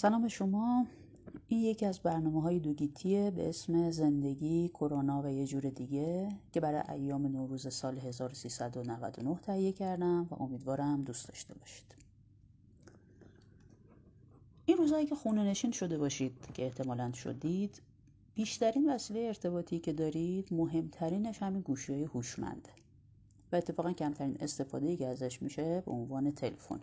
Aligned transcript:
سلام 0.00 0.28
شما. 0.28 0.86
این 1.48 1.60
یکی 1.60 1.86
از 1.86 2.00
برنامه 2.00 2.42
های 2.42 2.58
دوگیتیه 2.58 3.30
به 3.30 3.48
اسم 3.48 3.90
زندگی 3.90 4.68
کرونا 4.68 5.22
و 5.22 5.28
یه 5.28 5.46
جور 5.46 5.62
دیگه 5.62 6.28
که 6.52 6.60
برای 6.60 6.82
ایام 6.88 7.26
نوروز 7.26 7.74
سال 7.74 7.98
1399 7.98 9.38
تهیه 9.42 9.72
کردم 9.72 10.26
و 10.30 10.42
امیدوارم 10.42 11.02
دوست 11.02 11.28
داشته 11.28 11.54
باشید. 11.54 11.94
این 14.66 14.76
روزهایی 14.76 15.06
که 15.06 15.14
خونه 15.14 15.44
نشین 15.44 15.70
شده 15.70 15.98
باشید 15.98 16.48
که 16.54 16.64
احتمالا 16.64 17.12
شدید 17.12 17.82
بیشترین 18.34 18.90
وسیله 18.90 19.20
ارتباطی 19.20 19.78
که 19.78 19.92
دارید 19.92 20.48
مهمترینش 20.54 21.42
همین 21.42 21.60
گوشی 21.60 21.92
های 21.92 22.08
و 23.52 23.56
اتفاقا 23.56 23.92
کمترین 23.92 24.36
استفاده 24.40 24.86
ای 24.86 24.96
که 24.96 25.06
ازش 25.06 25.42
میشه 25.42 25.82
به 25.86 25.90
عنوان 25.92 26.30
تلفن. 26.30 26.80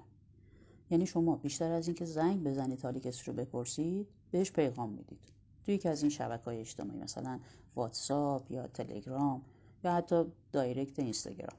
یعنی 0.90 1.06
شما 1.06 1.36
بیشتر 1.36 1.72
از 1.72 1.88
اینکه 1.88 2.06
زنگ 2.06 2.44
بزنید 2.44 2.82
حال 2.82 3.00
کسی 3.00 3.24
رو 3.26 3.34
بپرسید 3.34 4.08
بهش 4.32 4.52
پیغام 4.52 4.90
می‌دید. 4.90 5.20
توی 5.66 5.76
یکی 5.76 5.90
از 5.90 6.02
این 6.02 6.10
شبکه 6.10 6.44
های 6.46 6.60
اجتماعی 6.60 7.00
مثلا 7.00 7.40
واتساپ 7.76 8.52
یا 8.52 8.68
تلگرام 8.68 9.42
یا 9.84 9.94
حتی 9.94 10.26
direct 10.52 11.00
اینستاگرام. 11.00 11.58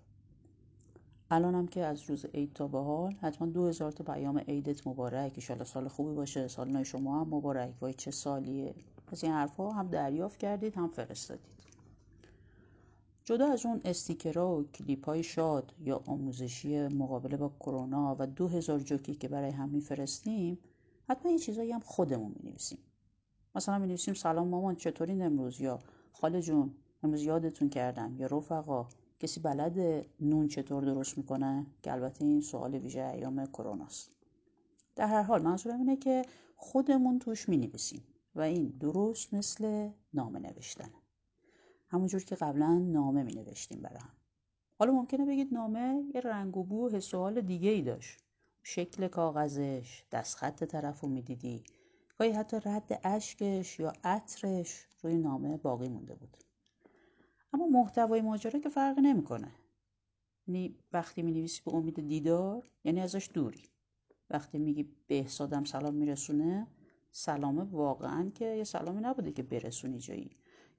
الان 1.30 1.54
هم 1.54 1.68
که 1.68 1.84
از 1.84 2.02
روز 2.02 2.24
عید 2.24 2.52
تا 2.52 2.68
به 2.68 2.78
حال 2.78 3.12
حتما 3.20 3.48
دو 3.48 3.66
هزار 3.66 3.92
تا 3.92 4.04
پیام 4.04 4.38
عیدت 4.38 4.86
مبارک. 4.86 5.32
ایشالا 5.34 5.64
سال 5.64 5.88
خوبی 5.88 6.14
باشه. 6.14 6.48
سال 6.48 6.68
نو 6.68 6.84
شما 6.84 7.20
هم 7.20 7.34
مبارک. 7.34 7.74
وای 7.80 7.94
چه 7.94 8.10
سالیه. 8.10 8.74
از 9.12 9.24
این 9.24 9.32
حرفها 9.32 9.72
هم 9.72 9.88
دریافت 9.88 10.38
کردید 10.38 10.74
هم 10.74 10.88
فرستادید. 10.88 11.57
جدا 13.28 13.46
از 13.52 13.66
اون 13.66 13.80
استیکرها 13.84 14.56
و 14.56 14.64
کلیپ 14.64 15.06
های 15.06 15.22
شاد 15.22 15.74
یا 15.80 16.02
آموزشی 16.06 16.88
مقابله 16.88 17.36
با 17.36 17.52
کرونا 17.60 18.16
و 18.18 18.26
دو 18.26 18.48
هزار 18.48 18.78
جوکی 18.78 19.14
که 19.14 19.28
برای 19.28 19.50
هم 19.50 19.68
میفرستیم 19.68 20.58
حتما 21.08 21.30
این 21.30 21.38
چیزایی 21.38 21.72
هم 21.72 21.80
خودمون 21.80 22.34
می 22.36 22.50
نویسیم 22.50 22.78
مثلا 23.54 23.78
می 23.78 23.86
نویسیم 23.86 24.14
سلام 24.14 24.48
مامان 24.48 24.76
چطورین 24.76 25.22
امروز؟ 25.22 25.60
یا 25.60 25.78
خاله 26.12 26.42
جون 26.42 26.74
امروز 27.02 27.22
یادتون 27.22 27.68
کردم. 27.68 28.16
یا 28.18 28.26
رفقا 28.26 28.86
کسی 29.20 29.40
بلد 29.40 30.06
نون 30.20 30.48
چطور 30.48 30.84
درست 30.84 31.18
می‌کنه؟ 31.18 31.66
که 31.82 31.92
البته 31.92 32.24
این 32.24 32.40
سوال 32.40 32.74
ویژه 32.74 33.02
ایام 33.02 33.46
کروناست. 33.46 34.10
در 34.96 35.06
هر 35.06 35.22
حال 35.22 35.42
منظورم 35.42 35.78
اینه 35.78 35.96
که 35.96 36.22
خودمون 36.56 37.18
توش 37.18 37.48
می 37.48 37.56
نویسیم 37.56 38.02
و 38.34 38.40
این 38.40 38.68
درست 38.68 39.34
مثل 39.34 39.90
نامه 40.14 40.38
نوشتنه. 40.38 41.07
همونجور 41.88 42.24
که 42.24 42.34
قبلا 42.34 42.78
نامه 42.78 43.22
می 43.22 43.34
نوشتیم 43.34 43.82
برای 43.82 43.98
هم. 44.00 44.12
حالا 44.78 44.92
ممکنه 44.92 45.26
بگید 45.26 45.54
نامه 45.54 46.04
یه 46.14 46.20
رنگ 46.20 46.56
و 46.56 46.64
بو 46.64 46.90
حال 47.12 47.40
دیگه 47.40 47.70
ای 47.70 47.82
داشت. 47.82 48.18
شکل 48.62 49.08
کاغذش 49.08 50.04
دستخط 50.12 50.64
طرف 50.64 51.00
رو 51.00 51.08
می‌دیدی. 51.08 51.62
گاهی 52.18 52.30
حتی 52.30 52.56
رد 52.64 53.00
اشکش 53.04 53.80
یا 53.80 53.92
عطرش 54.04 54.86
روی 55.02 55.16
نامه 55.16 55.56
باقی 55.56 55.88
مونده 55.88 56.14
بود. 56.14 56.36
اما 57.52 57.66
محتوای 57.66 58.20
ماجرا 58.20 58.60
که 58.60 58.68
فرق 58.68 58.98
نمی‌کنه. 58.98 59.52
یعنی 60.46 60.76
وقتی 60.92 61.22
می 61.22 61.32
نویسی 61.32 61.62
به 61.64 61.74
امید 61.74 62.08
دیدار 62.08 62.70
یعنی 62.84 63.00
ازش 63.00 63.30
دوری. 63.34 63.62
وقتی 64.30 64.58
میگی 64.58 64.82
به 65.06 65.18
احسادم 65.18 65.64
سلام 65.64 65.94
میرسونه 65.94 66.66
سلامه 67.10 67.62
واقعا 67.62 68.30
که 68.34 68.44
یه 68.44 68.64
سلامی 68.64 69.00
نبوده 69.00 69.32
که 69.32 69.42
برسونی 69.42 69.98
جایی. 69.98 70.30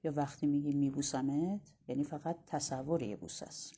یا 0.04 0.12
وقتی 0.16 0.46
میگی 0.46 0.72
میبوسمت 0.72 1.60
یعنی 1.88 2.04
فقط 2.04 2.36
تصور 2.46 3.02
یه 3.02 3.16
بوس 3.16 3.42
است. 3.42 3.74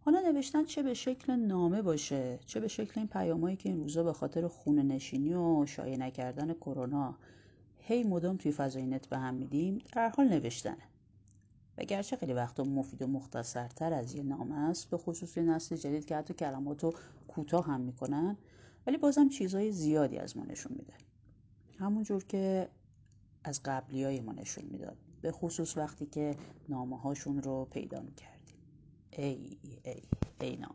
حالا 0.00 0.20
نوشتن 0.20 0.64
چه 0.64 0.82
به 0.82 0.94
شکل 0.94 1.32
نامه 1.32 1.82
باشه 1.82 2.38
چه 2.46 2.60
به 2.60 2.68
شکل 2.68 2.92
این 2.96 3.08
پیامایی 3.08 3.56
که 3.56 3.68
این 3.68 3.78
روزا 3.78 4.02
به 4.02 4.12
خاطر 4.12 4.48
خونه 4.48 4.82
نشینی 4.82 5.34
و 5.34 5.66
شایع 5.66 5.96
نکردن 5.96 6.54
کرونا 6.54 7.14
هی 7.78 8.04
مدام 8.04 8.36
توی 8.36 8.52
فضای 8.52 8.86
نت 8.86 9.06
به 9.06 9.18
هم 9.18 9.34
میدیم 9.34 9.78
در 9.92 10.08
حال 10.08 10.28
نوشتنه. 10.28 10.82
و 11.78 11.84
گرچه 11.84 12.16
خیلی 12.16 12.32
وقتا 12.32 12.64
مفید 12.64 13.02
و 13.02 13.06
مختصرتر 13.06 13.92
از 13.92 14.14
یه 14.14 14.22
نامه 14.22 14.54
است 14.54 14.90
به 14.90 14.96
خصوص 14.96 15.38
نسل 15.38 15.76
جدید 15.76 16.04
که 16.04 16.16
حتی 16.16 16.34
کلمات 16.34 16.84
رو 16.84 16.94
کوتاه 17.28 17.66
هم 17.66 17.80
می‌کنن 17.80 18.36
ولی 18.86 18.96
بازم 18.96 19.28
چیزهای 19.28 19.72
زیادی 19.72 20.18
از 20.18 20.36
ما 20.36 20.44
نشون 20.44 20.72
میده. 20.72 20.94
همونجور 21.78 22.24
که 22.24 22.68
از 23.44 23.60
قبلی 23.64 24.20
ما 24.20 24.32
نشون 24.32 24.64
می‌داد 24.70 24.96
به 25.22 25.32
خصوص 25.32 25.76
وقتی 25.76 26.06
که 26.06 26.36
نامه 26.68 26.98
هاشون 26.98 27.42
رو 27.42 27.64
پیدا 27.64 28.00
می‌کردیم. 28.00 28.56
ای 29.12 29.58
ای 29.84 30.02
ای 30.40 30.56
نامه. 30.56 30.74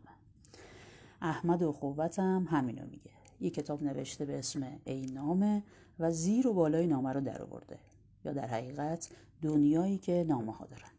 احمد 1.21 1.63
و 1.63 1.71
قوتم 1.71 2.47
همینو 2.49 2.85
میگه. 2.85 3.11
یه 3.41 3.49
کتاب 3.49 3.83
نوشته 3.83 4.25
به 4.25 4.39
اسم 4.39 4.79
ای 4.85 5.05
نامه 5.05 5.63
و 5.99 6.11
زیر 6.11 6.47
و 6.47 6.53
بالای 6.53 6.87
نامه 6.87 7.13
رو 7.13 7.21
در 7.21 7.41
آورده. 7.41 7.79
یا 8.25 8.33
در 8.33 8.47
حقیقت 8.47 9.09
دنیایی 9.41 9.97
که 9.97 10.25
نامه 10.27 10.53
ها 10.53 10.65
دارن 10.65 10.89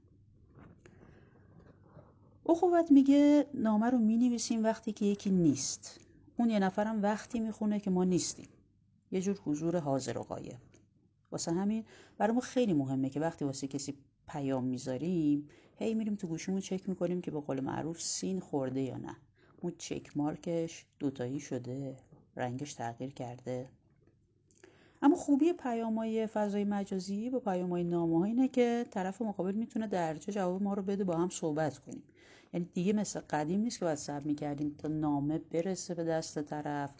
اخوت 2.46 2.90
میگه 2.90 3.46
نامه 3.54 3.90
رو 3.90 3.98
می 3.98 4.38
وقتی 4.62 4.92
که 4.92 5.04
یکی 5.04 5.30
نیست. 5.30 6.00
اون 6.36 6.50
یه 6.50 6.58
نفرم 6.58 7.02
وقتی 7.02 7.40
می‌خونه 7.40 7.80
که 7.80 7.90
ما 7.90 8.04
نیستیم. 8.04 8.48
یه 9.10 9.20
جور 9.20 9.40
حضور 9.44 9.78
حاضر 9.78 10.18
و 10.18 10.22
غایب 10.22 10.58
واسه 11.30 11.52
همین 11.52 11.84
برای 12.18 12.34
ما 12.34 12.40
خیلی 12.40 12.72
مهمه 12.72 13.10
که 13.10 13.20
وقتی 13.20 13.44
واسه 13.44 13.66
کسی 13.66 13.94
پیام 14.28 14.64
می‌ذاریم 14.64 15.48
هی 15.76 15.94
میریم 15.94 16.14
تو 16.14 16.26
گوشیمون 16.26 16.60
چک 16.60 16.88
می‌کنیم 16.88 17.20
که 17.20 17.30
به 17.30 17.40
قول 17.40 17.60
معروف 17.60 18.02
سین 18.02 18.40
خورده 18.40 18.80
یا 18.80 18.96
نه. 18.96 19.16
اون 19.60 19.72
چک 19.78 20.16
مارکش 20.16 20.86
دوتایی 20.98 21.40
شده 21.40 21.96
رنگش 22.36 22.74
تغییر 22.74 23.10
کرده. 23.10 23.68
اما 25.02 25.16
خوبی 25.16 25.52
پیامای 25.52 26.26
فضای 26.26 26.64
مجازی 26.64 27.30
با 27.30 27.40
پیامای 27.40 27.84
نامه 27.84 28.22
اینه 28.22 28.48
که 28.48 28.86
طرف 28.90 29.22
مقابل 29.22 29.54
می‌تونه 29.54 29.86
درجا 29.86 30.32
جواب 30.32 30.62
ما 30.62 30.74
رو 30.74 30.82
بده 30.82 31.04
با 31.04 31.16
هم 31.16 31.28
صحبت 31.28 31.78
کنیم. 31.78 32.02
یعنی 32.52 32.66
دیگه 32.74 32.92
مثل 32.92 33.20
قدیم 33.20 33.60
نیست 33.60 33.78
که 33.78 33.84
باید 33.84 33.98
صبر 33.98 34.24
می‌کردیم 34.24 34.74
تا 34.78 34.88
نامه 34.88 35.38
برسه 35.38 35.94
به 35.94 36.04
دست 36.04 36.42
طرف. 36.42 36.90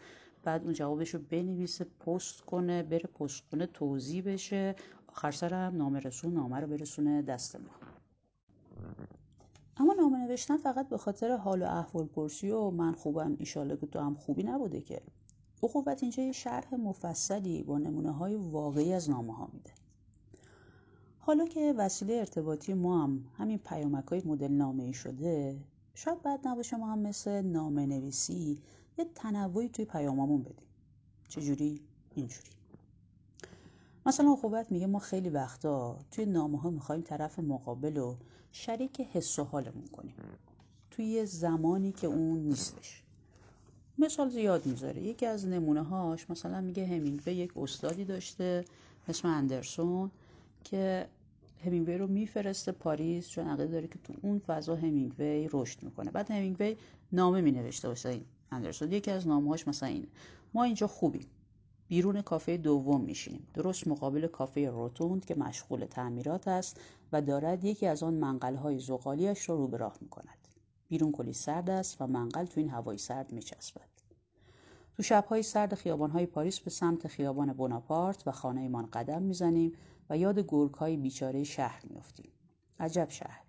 بعد 0.44 0.64
اون 0.64 0.72
جوابش 0.72 1.14
رو 1.14 1.20
بنویسه 1.30 1.84
پست 1.84 2.40
کنه 2.40 2.82
بره 2.82 3.08
پست 3.18 3.42
کنه 3.52 3.66
توضیح 3.66 4.24
بشه. 4.24 4.74
آخر 5.08 5.30
سر 5.30 5.54
هم 5.54 5.76
نامه 5.76 6.00
رسون 6.00 6.34
نامه 6.34 6.60
رو 6.60 6.66
برسونه 6.66 7.22
دست 7.22 7.56
ما. 7.56 7.70
اما 9.76 9.92
نامه 9.92 10.18
نوشتن 10.18 10.56
فقط 10.56 10.88
به 10.88 10.98
خاطر 10.98 11.36
حال 11.36 11.62
و 11.62 11.66
احوال 11.66 12.06
پرسی 12.06 12.50
و 12.50 12.70
من 12.70 12.92
خوبم 12.92 13.36
ایشاله 13.38 13.76
که 13.76 13.86
تو 13.86 13.98
هم 13.98 14.14
خوبی 14.14 14.42
نبوده 14.42 14.80
که. 14.80 15.02
اخوت 15.62 16.02
اینجا 16.02 16.22
یه 16.22 16.32
شرح 16.32 16.74
مفصلی 16.74 17.62
با 17.62 17.78
نمونه 17.78 18.10
های 18.10 18.34
واقعی 18.34 18.92
از 18.92 19.10
نامه 19.10 19.36
ها 19.36 19.48
میده. 19.52 19.70
حالا 21.18 21.44
که 21.44 21.74
وسیله 21.76 22.14
ارتباطی 22.14 22.74
ما 22.74 23.04
هم 23.04 23.24
همین 23.38 23.58
پیامک 23.58 24.04
های 24.04 24.22
مدل 24.24 24.52
نامه 24.52 24.82
ای 24.82 24.92
شده 24.92 25.60
شاید 25.94 26.22
بعد 26.22 26.48
نباشه 26.48 26.76
ما 26.76 26.92
هم 26.92 26.98
مثل 26.98 27.42
نامه 27.42 27.86
نویسی 27.86 28.62
یه 28.98 29.06
تنوعی 29.14 29.68
توی 29.68 29.84
پیامامون 29.84 30.42
بدیم. 30.42 30.66
چجوری؟ 31.28 31.80
اینجوری. 32.14 32.50
مثلا 34.06 34.36
خوبت 34.36 34.72
میگه 34.72 34.86
ما 34.86 34.98
خیلی 34.98 35.28
وقتا 35.28 35.98
توی 36.10 36.26
نامه 36.26 36.60
ها 36.60 36.70
می‌خوایم 36.70 37.02
طرف 37.02 37.38
مقابل 37.38 37.96
رو 37.96 38.16
شریک 38.52 39.00
حس 39.00 39.38
و 39.38 39.44
حالمون 39.44 39.86
کنیم. 39.86 40.14
توی 40.90 41.26
زمانی 41.26 41.92
که 41.92 42.06
اون 42.06 42.38
نیستش. 42.38 43.02
مثال 43.98 44.28
زیاد 44.28 44.66
می‌ذاره. 44.66 45.02
یکی 45.02 45.26
از 45.26 45.46
نمونه 45.46 45.82
هاش 45.82 46.30
مثلا 46.30 46.60
میگه 46.60 46.86
همینگوی 46.86 47.34
یک 47.34 47.56
استادی 47.56 48.04
داشته 48.04 48.64
اسم 49.08 49.28
اندرسون 49.28 50.10
که 50.64 51.08
همینگوی 51.64 51.98
رو 51.98 52.06
میفرسته 52.06 52.72
پاریس 52.72 53.28
چون 53.28 53.46
عقیده 53.46 53.72
داره 53.72 53.88
که 53.88 53.98
تو 54.04 54.14
اون 54.22 54.38
فضا 54.38 54.76
همینگوی 54.76 55.48
رشد 55.52 55.82
می‌کنه. 55.82 56.10
بعد 56.10 56.30
همینگوی 56.30 56.76
نامه 57.12 57.40
مینوشته 57.40 57.88
واسه 57.88 58.08
این. 58.08 58.24
اندرسون 58.52 58.92
یکی 58.92 59.10
از 59.10 59.28
نامه‌هاش 59.28 59.68
مثلا 59.68 59.88
اینه. 59.88 60.08
ما 60.54 60.64
اینجا 60.64 60.86
خوبیم. 60.86 61.26
بیرون 61.88 62.22
کافه 62.22 62.56
دوم 62.56 63.00
میشینیم. 63.00 63.46
درست 63.54 63.88
مقابل 63.88 64.26
کافه 64.26 64.70
روتوند 64.70 65.24
که 65.24 65.34
مشغول 65.34 65.84
تعمیرات 65.84 66.48
است 66.48 66.80
و 67.12 67.22
دارد 67.22 67.64
یکی 67.64 67.86
از 67.86 68.02
آن 68.02 68.14
منقلهای 68.14 68.78
زغالیش 68.78 69.48
را 69.48 69.56
رو 69.56 69.68
به 69.68 69.76
راه 69.76 69.96
می‌کند. 70.00 70.48
بیرون 70.88 71.12
کلی 71.12 71.32
سرد 71.32 71.70
است 71.70 72.02
و 72.02 72.06
منقل 72.06 72.44
تو 72.44 72.60
این 72.60 72.70
هوای 72.70 72.98
سرد 72.98 73.32
میچسبد. 73.32 73.88
تو 74.96 75.02
شبهای 75.02 75.42
سرد 75.42 75.74
خیابانهای 75.74 76.26
پاریس 76.26 76.60
به 76.60 76.70
سمت 76.70 77.08
خیابان 77.08 77.52
بناپارت 77.52 78.26
و 78.26 78.32
خانهمان 78.32 78.86
قدم 78.86 79.22
می‌زنیم 79.22 79.72
و 80.10 80.18
یاد 80.18 80.38
گرگهای 80.38 80.96
بیچاره 80.96 81.44
شهر 81.44 81.82
میافتیم. 81.90 82.32
عجب 82.80 83.06
شهر. 83.10 83.44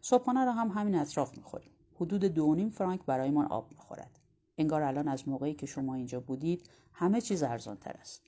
صبحانه 0.00 0.44
را 0.44 0.52
هم 0.52 0.68
همین 0.68 0.94
اطراف 0.94 1.36
می‌خوریم. 1.36 1.70
حدود 1.94 2.24
دو 2.24 2.54
نیم 2.54 2.70
فرانک 2.70 3.04
برایمان 3.06 3.46
آب 3.46 3.70
می‌خورد. 3.70 4.20
انگار 4.58 4.82
الان 4.82 5.08
از 5.08 5.28
موقعی 5.28 5.54
که 5.54 5.66
شما 5.66 5.94
اینجا 5.94 6.20
بودید 6.20 6.70
همه 6.92 7.20
چیز 7.20 7.42
ارزان 7.42 7.76
تر 7.76 7.96
است. 8.00 8.22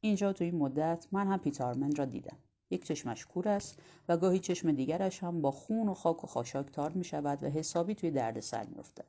اینجا 0.00 0.32
تو 0.32 0.44
این 0.44 0.56
مدت 0.56 1.06
من 1.12 1.26
هم 1.26 1.38
پیتارمن 1.38 1.94
را 1.96 2.04
دیدم. 2.04 2.36
یک 2.70 2.84
چشمش 2.84 3.26
کور 3.26 3.48
است 3.48 3.82
و 4.08 4.16
گاهی 4.16 4.38
چشم 4.38 4.72
دیگرش 4.72 5.22
هم 5.22 5.42
با 5.42 5.50
خون 5.50 5.88
و 5.88 5.94
خاک 5.94 6.24
و 6.24 6.26
خاشاک 6.26 6.72
تار 6.72 6.92
می 6.92 7.04
شود 7.04 7.44
و 7.44 7.46
حسابی 7.46 7.94
توی 7.94 8.10
درد 8.10 8.40
سر 8.40 8.66
می 8.66 8.78
افتد. 8.78 9.06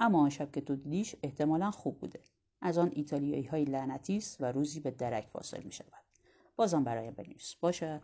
اما 0.00 0.22
آن 0.22 0.30
شب 0.30 0.52
که 0.52 0.60
تو 0.60 0.76
دیدیش 0.76 1.16
احتمالا 1.22 1.70
خوب 1.70 1.98
بوده. 1.98 2.20
از 2.60 2.78
آن 2.78 2.90
ایتالیایی 2.94 3.44
های 3.44 3.64
لعنتی 3.64 4.16
است 4.16 4.40
و 4.40 4.44
روزی 4.44 4.80
به 4.80 4.90
درک 4.90 5.30
واصل 5.34 5.62
می 5.62 5.72
شود 5.72 6.04
بازم 6.56 6.84
برایم 6.84 7.14
بنویس. 7.14 7.54
باشه؟ 7.60 8.00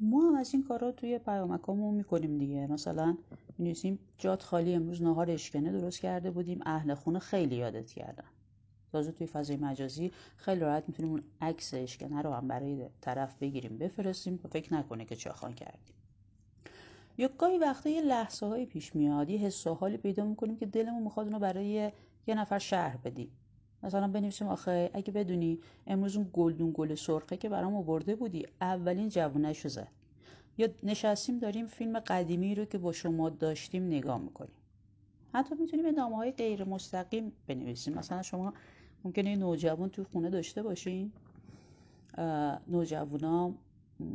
ما 0.00 0.28
هم 0.28 0.34
از 0.34 0.54
این 0.54 0.62
کارا 0.62 0.92
توی 0.92 1.18
پیامکامون 1.18 1.94
می‌کنیم 1.94 2.38
دیگه. 2.38 2.66
مثلا 2.66 3.16
نویسیم 3.60 3.98
جات 4.18 4.42
خالی 4.42 4.74
امروز 4.74 5.02
نهار 5.02 5.30
اشکنه 5.30 5.72
درست 5.72 6.00
کرده 6.00 6.30
بودیم. 6.30 6.60
اهل 6.66 6.94
خونه 6.94 7.18
خیلی 7.18 7.56
یادت 7.56 7.90
کردن. 7.90 8.24
تازه 8.92 9.12
توی 9.12 9.26
فضای 9.26 9.56
مجازی 9.56 10.12
خیلی 10.36 10.60
راحت 10.60 10.84
می‌تونیم 10.88 11.12
اون 11.12 11.22
عکس 11.40 11.74
اشکنه 11.74 12.22
رو 12.22 12.32
هم 12.32 12.48
برای 12.48 12.88
طرف 13.00 13.38
بگیریم 13.38 13.78
بفرستیم. 13.78 14.40
و 14.44 14.48
فکر 14.48 14.74
نکنه 14.74 15.04
که 15.04 15.16
چاخان 15.16 15.52
کردیم. 15.52 15.94
یا 17.18 17.28
گاهی 17.38 17.58
وقتا 17.58 17.90
یه 17.90 18.02
لحظه 18.02 18.46
های 18.46 18.66
پیش 18.66 18.96
میاد 18.96 19.30
یه 19.30 19.38
حس 19.38 19.66
و 19.66 19.74
حالی 19.74 19.96
پیدا 19.96 20.24
می‌کنیم 20.24 20.56
که 20.56 20.66
دلمون 20.66 21.02
می‌خواد 21.02 21.26
اونو 21.26 21.38
برای 21.38 21.92
یه 22.26 22.34
نفر 22.34 22.58
شهر 22.58 22.96
بدیم. 22.96 23.30
مثلا 23.82 24.08
بنویسیم 24.08 24.48
آخه 24.48 24.90
اگه 24.94 25.12
بدونی 25.12 25.58
امروز 25.86 26.16
اون 26.16 26.30
گلدون 26.32 26.72
گل 26.74 26.94
سرخه 26.94 27.36
که 27.36 27.48
برام 27.48 27.74
آورده 27.74 28.16
بودی 28.16 28.46
اولین 28.60 29.08
جوونش 29.08 29.66
زد. 29.66 29.88
یا 30.58 30.68
نشستیم 30.82 31.38
داریم 31.38 31.66
فیلم 31.66 31.98
قدیمی 31.98 32.54
رو 32.54 32.64
که 32.64 32.78
با 32.78 32.92
شما 32.92 33.28
داشتیم 33.30 33.86
نگاه 33.86 34.18
می‌کنیم. 34.18 34.54
حتی 35.34 35.54
می‌تونیم 35.54 35.84
به 35.84 35.92
نامه 35.92 36.16
های 36.16 36.30
غیر 36.30 36.64
مستقیم 36.64 37.32
بنویسیم. 37.46 37.94
مثلا 37.94 38.22
شما 38.22 38.52
ممکنه 39.04 39.36
نوجوان 39.36 39.88
توی 39.88 40.04
خونه 40.04 40.30
داشته 40.30 40.62
باشین. 40.62 41.12
نوجوانا 42.68 43.54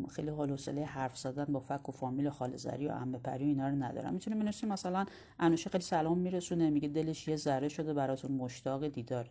خیلی 0.09 0.29
حال 0.29 0.49
حوصله 0.49 0.85
حرف 0.85 1.17
زدن 1.17 1.45
با 1.45 1.59
فک 1.59 1.89
و 1.89 1.91
فامیل 1.91 2.29
خالزری 2.29 2.87
و 2.87 2.91
عمه 2.91 3.17
پری 3.17 3.43
و 3.43 3.47
اینا 3.47 3.69
رو 3.69 3.75
ندارم 3.75 4.13
می‌تونیم 4.13 4.39
بنویسیم 4.39 4.69
مثلا 4.69 5.05
انوشه 5.39 5.69
خیلی 5.69 5.83
سلام 5.83 6.17
میرسونه 6.17 6.69
میگه 6.69 6.87
دلش 6.87 7.27
یه 7.27 7.35
ذره 7.35 7.69
شده 7.69 7.93
براتون 7.93 8.31
مشتاق 8.31 8.87
دیداره 8.87 9.29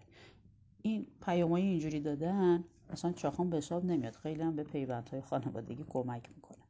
این 0.83 1.07
پیامای 1.25 1.63
اینجوری 1.63 2.01
دادن 2.01 2.65
مثلا 2.93 3.13
چاخان 3.13 3.51
به 3.51 3.57
حساب 3.57 3.85
نمیاد. 3.85 4.15
خیلی 4.15 4.43
هم 4.43 4.57
به 4.57 4.63
پیوندهای 4.63 5.21
خانوادگی 5.21 5.85
کمک 5.89 6.31
می‌کنه. 6.37 6.64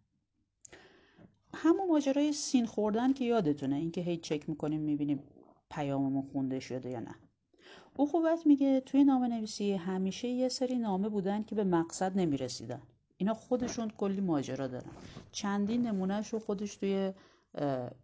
همون 1.64 1.88
ماجرای 1.88 2.32
سین 2.32 2.66
خوردن 2.66 3.12
که 3.12 3.25
یادتونه 3.25 3.76
اینکه 3.76 4.00
هی 4.00 4.16
چک 4.16 4.49
می‌کنیم 4.49 4.81
می‌بینیم 4.81 5.22
پیاممون 5.70 6.22
خونده 6.32 6.61
شده 6.61 6.90
یا 6.90 7.00
نه. 7.00 7.14
او 7.96 8.06
خوبت 8.06 8.46
میگه 8.46 8.81
توی 8.81 9.05
نامه 9.05 9.28
نویسی 9.28 9.72
همیشه 9.72 10.28
یه 10.28 10.49
سری 10.49 10.78
نامه 10.78 11.08
بودن 11.08 11.43
که 11.43 11.55
به 11.55 11.64
مقصد 11.64 12.19
نمی‌رسیدن. 12.19 12.82
اینا 13.16 13.34
خودشون 13.34 13.90
کلی 13.99 14.20
ماجرا 14.20 14.66
دارن. 14.66 14.90
چندین 15.32 15.87
نمونهش 15.87 16.28
رو 16.28 16.38
خودش 16.38 16.76
توی 16.76 17.12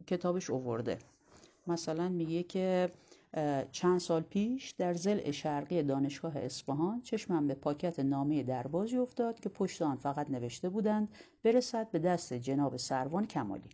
کتابش 0.06 0.50
اوورده. 0.50 0.98
مثلا 1.66 2.08
میگه 2.08 2.42
که 2.42 2.90
چند 3.72 4.00
سال 4.00 4.22
پیش 4.22 4.70
در 4.70 4.94
زل 4.94 5.30
شرقی 5.30 5.82
دانشگاه 5.82 6.36
اصفهان 6.36 7.02
چشمم 7.02 7.46
به 7.46 7.54
پاکت 7.54 8.00
نامه 8.00 8.42
دربازی 8.42 8.96
افتاد 8.96 9.40
که 9.40 9.48
پشت 9.48 9.82
آن 9.82 9.96
فقط 9.96 10.30
نوشته 10.30 10.68
بودند 10.68 11.08
برسد 11.42 11.90
به 11.90 11.98
دست 11.98 12.32
جناب 12.32 12.76
سروان 12.76 13.26
کمالی. 13.26 13.70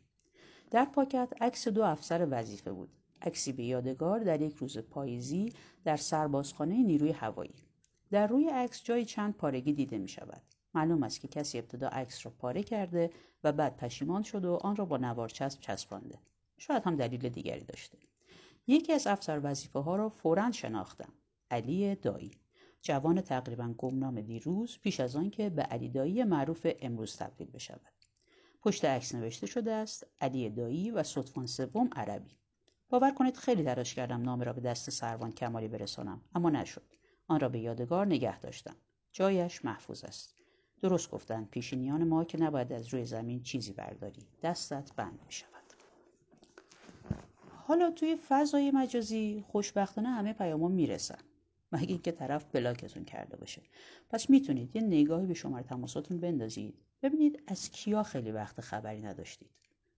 در 0.71 0.85
پاکت 0.85 1.29
عکس 1.41 1.69
دو 1.69 1.83
افسر 1.83 2.29
وظیفه 2.31 2.73
بود. 2.73 2.89
عکسی 3.23 3.53
به 3.53 3.65
یادگار 3.65 4.21
در 4.21 4.41
یک 4.41 4.57
روز 4.57 4.79
پاییزی 4.79 5.53
در 5.85 5.97
سربازخانه 5.97 6.83
نیروی 6.83 7.13
هوایی. 7.13 7.55
در 8.11 8.27
روی 8.27 8.49
عکس 8.49 8.83
جای 8.83 9.05
چند 9.05 9.35
پارگی 9.35 9.73
دیده 9.73 9.99
می 9.99 10.09
شود 10.09 10.43
معلوم 10.75 11.03
است 11.03 11.21
که 11.21 11.29
کسی 11.29 11.59
ابتدا 11.59 11.89
عکس 11.89 12.27
را 12.27 12.33
پاره 12.39 12.63
کرده 12.63 13.11
و 13.45 13.53
بعد 13.53 13.77
پشیمان 13.77 14.23
شد 14.23 14.45
و 14.45 14.55
آن 14.55 14.77
را 14.77 14.85
با 14.85 14.97
نوار 14.97 15.29
چسب 15.29 15.61
چسبانده. 15.61 16.19
شاید 16.59 16.83
هم 16.83 16.97
دلیل 16.97 17.29
دیگری 17.29 17.65
داشته. 17.65 17.99
یکی 18.67 18.93
از 18.93 19.07
افسر 19.07 19.41
وظیفه 19.43 19.79
ها 19.79 19.97
را 19.97 20.09
فورا 20.09 20.53
شناختم. 20.53 21.13
علی 21.51 21.95
دایی. 21.95 22.31
جوان 22.83 23.21
تقریبا 23.21 23.75
گمنام 23.79 24.21
دیروز 24.21 24.79
پیش 24.79 25.01
از 25.01 25.17
آن 25.17 25.31
که 25.31 25.51
به 25.51 25.63
علی 25.63 25.89
دایی 25.89 26.25
معروف 26.25 26.67
امروز 26.81 27.17
تبدیل 27.17 27.51
بشود. 27.51 27.93
پشت 28.63 28.85
عکس 28.85 29.15
نوشته 29.15 29.47
شده 29.47 29.73
است 29.73 30.07
علی 30.21 30.51
دایی 30.51 30.91
و 30.91 31.03
صدفان 31.03 31.47
سوم 31.47 31.91
عربی. 31.97 32.39
باور 32.89 33.11
کنید 33.11 33.37
خیلی 33.37 33.65
تلاش 33.65 33.95
کردم 33.95 34.23
نام 34.23 34.41
را 34.41 34.53
به 34.53 34.61
دست 34.61 34.91
سروان 34.91 35.33
کمالی 35.33 35.69
برسانم 35.69 36.21
اما 36.35 36.51
نشد. 36.51 36.83
آن 37.29 37.41
را 37.41 37.49
به 37.49 37.59
یادگار 37.59 38.07
نگه 38.07 38.41
داشتم. 38.41 38.77
جایش 39.13 39.65
محفوظ 39.65 40.05
است. 40.05 40.35
درست 40.83 41.11
گفتند 41.11 41.51
پیشینیان 41.51 42.05
ما 42.05 42.25
که 42.25 42.39
نباید 42.41 42.73
از 42.73 42.95
روی 42.95 43.05
زمین 43.05 43.43
چیزی 43.43 43.73
برداری 43.73 44.27
دستت 44.43 44.93
بند 44.97 45.21
می 45.27 45.33
شود 45.33 45.56
حالا 47.67 47.91
توی 47.91 48.17
فضای 48.29 48.71
مجازی 48.71 49.45
خوشبختانه 49.49 50.09
همه 50.09 50.33
پیاما 50.33 50.69
می‌رسن. 50.69 51.19
مگه 51.73 51.89
اینکه 51.89 52.13
طرف 52.13 52.45
بلاکتون 52.53 53.05
کرده 53.05 53.37
باشه. 53.37 53.63
پس 54.11 54.31
می‌تونید 54.31 54.77
یه 54.77 54.83
نگاهی 54.83 55.27
به 55.27 55.35
شماره 55.35 55.65
تماساتون 55.65 56.21
بندازید. 56.21 56.75
ببینید 57.03 57.43
از 57.47 57.71
کیا 57.71 58.03
خیلی 58.03 58.31
وقت 58.31 58.61
خبری 58.61 59.01
نداشتید. 59.01 59.51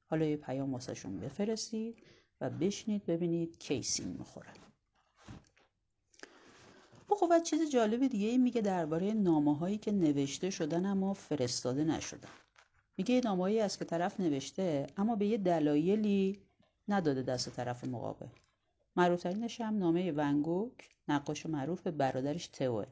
حالا 0.06 0.26
یه 0.26 0.36
پیام 0.36 0.72
واسهشون 0.72 1.20
بفرستید 1.20 2.02
و 2.40 2.50
بشنید 2.50 3.06
ببینید 3.06 3.58
کی 3.58 3.82
سین 3.82 4.08
می‌خورن 4.08 4.54
خب 7.08 7.42
چیز 7.42 7.70
جالب 7.70 8.06
دیگه 8.06 8.38
میگه 8.38 8.60
درباره 8.60 9.12
نامه 9.12 9.56
هایی 9.56 9.78
که 9.78 9.92
نوشته 9.92 10.50
شدن 10.50 10.86
اما 10.86 11.14
فرستاده 11.14 11.84
نشدن. 11.84 12.28
میگه 12.96 13.20
نامه 13.24 13.42
هایی 13.42 13.60
است 13.60 13.78
که 13.78 13.84
طرف 13.84 14.20
نوشته 14.20 14.86
اما 14.96 15.16
به 15.16 15.26
یه 15.26 15.36
دلایلی 15.36 16.38
نداده 16.88 17.22
دست 17.22 17.50
طرف 17.50 17.84
مقابل. 17.84 18.26
معروفترینش 18.96 19.60
هم 19.60 19.78
نامه 19.78 20.12
ونگوک 20.12 20.88
نقاش 21.08 21.46
معروف 21.46 21.82
به 21.82 21.90
برادرش 21.90 22.46
توه 22.46 22.86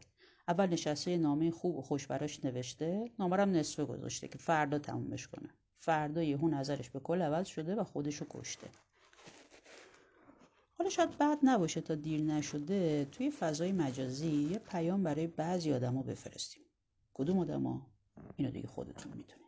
اول 0.49 0.67
نشسته 0.67 1.17
نامه 1.17 1.51
خوب 1.51 1.77
و 1.77 1.83
خوش 1.83 2.07
براش 2.07 2.45
نوشته 2.45 3.11
نامه 3.19 3.37
هم 3.37 3.51
نصفه 3.51 3.85
گذاشته 3.85 4.29
که 4.29 4.39
فردا 4.39 4.79
تمومش 4.79 5.29
کنه. 5.29 5.49
فردا 5.79 6.23
یهو 6.23 6.49
نظرش 6.49 6.91
به 6.91 7.01
کل 7.01 7.23
عوض 7.23 7.47
شده 7.47 7.75
و 7.75 7.85
خودشو 7.85 8.27
کشته. 8.31 8.69
حالا 10.79 10.91
شاید 10.91 11.19
بعد 11.19 11.39
نباشه 11.43 11.81
تا 11.81 11.95
دیر 11.95 12.21
نشده 12.21 13.05
توی 13.05 13.31
فضای 13.31 13.73
مجازی 13.73 14.49
یه 14.51 14.59
پیام 14.59 15.03
برای 15.03 15.27
بعضی 15.27 15.73
آدما 15.73 16.03
بفرستیم. 16.03 16.63
کدوم 17.15 17.39
آدما؟ 17.39 17.87
اینو 18.37 18.51
دیگه 18.51 18.69
خودتون 18.69 19.13
می‌دونید. 19.13 19.47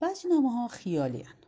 بعضی 0.00 0.28
نامه 0.28 0.52
ها 0.52 0.68
خیالی 0.68 1.22
هن. 1.22 1.45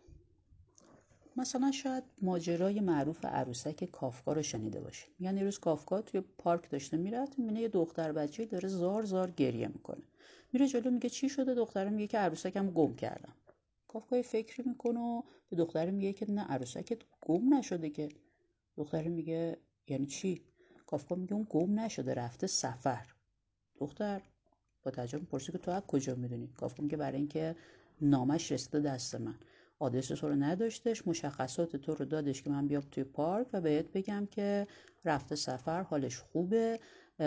مثلا 1.39 1.71
شاید 1.71 2.05
ماجرای 2.23 2.81
معروف 2.81 3.25
عروسک 3.25 3.85
کافکا 3.85 4.33
رو 4.33 4.43
شنیده 4.43 4.81
باشید 4.81 5.11
یعنی 5.21 5.45
روز 5.45 5.59
کافکا 5.59 6.03
توی 6.03 6.21
پارک 6.21 6.71
داشته 6.71 6.97
می‌رفت 6.97 7.39
می‌بینه 7.39 7.61
یه 7.61 7.69
دختر 7.69 8.13
بچه 8.13 8.45
داره 8.47 8.69
زار 8.69 9.03
زار 9.03 9.31
گریه 9.31 9.69
می‌کنه. 9.69 10.03
میره 10.53 10.69
جلو 10.69 10.91
میگه 10.91 11.09
چی 11.09 11.29
شده؟ 11.29 11.55
دخترم 11.55 11.93
میگه 11.93 12.07
که 12.07 12.19
عروسکم 12.19 12.71
گم 12.71 12.95
کردم. 12.95 13.33
کافکا 13.89 14.23
فکری 14.23 14.69
می‌کنه 14.69 15.01
و 15.01 15.23
به 15.51 15.57
دختر 15.57 15.91
میگه 15.91 16.13
که 16.13 16.31
نه 16.31 16.43
عروسکت 16.43 16.99
گم 17.21 17.55
نشده 17.55 17.91
که. 17.91 18.09
دختر 18.77 19.09
میگه 19.09 19.59
یعنی 19.89 20.07
چی؟ 20.07 20.43
کافکا 20.87 21.15
میگه 21.15 21.35
اون 21.35 21.47
گم 21.51 21.81
نشده 21.81 22.15
رفته 22.15 22.47
سفر. 22.47 23.07
دختر 23.81 24.23
با 24.83 24.91
تعجب 24.91 25.21
می‌پرسه 25.21 25.53
که 25.53 25.59
تو 25.59 25.71
از 25.71 25.83
کجا 25.83 26.15
می‌دونی؟ 26.15 26.49
کافکا 26.49 26.83
میگه 26.83 26.97
برای 26.97 27.19
اینکه 27.19 27.57
نامش 28.01 28.53
رسیده 28.53 28.81
دست 28.81 29.15
من. 29.15 29.35
آدرس 29.79 30.09
تو 30.09 30.29
رو 30.29 30.35
نداشتش 30.35 31.07
مشخصات 31.07 31.77
تو 31.77 31.95
رو 31.95 32.05
دادش 32.05 32.43
که 32.43 32.51
من 32.51 32.69
بیام 32.69 32.83
توی 32.91 33.05
پارک 33.05 33.47
و 33.53 33.61
بهت 33.61 33.93
بگم 33.93 34.27
که 34.31 34.67
رفته 35.05 35.37
سفر 35.37 35.83
حالش 35.83 36.19
خوبه. 36.19 36.81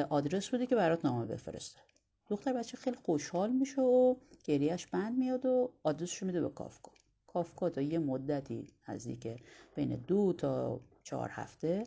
آدرس 0.10 0.50
بوده 0.50 0.66
که 0.66 0.76
برات 0.76 1.06
نامه 1.06 1.26
بفرسته. 1.26 1.80
دختر 2.28 2.54
بچه 2.54 2.78
خیلی 2.78 2.98
خوشحال 3.06 3.52
میشه 3.52 3.82
و 3.82 4.16
گریهش 4.44 4.86
بند 4.86 5.18
میاد 5.18 5.46
و 5.46 5.74
آدرسشو 5.84 6.26
میده 6.26 6.42
به 6.42 6.50
کافکا. 6.50 6.92
کافکا 7.34 7.70
تا 7.70 7.82
یه 7.82 8.00
مدتی 8.00 8.68
نزدیک 8.88 9.28
بین 9.76 9.96
دو 10.08 10.34
تا 10.34 10.82
چهار 11.04 11.30
هفته 11.32 11.84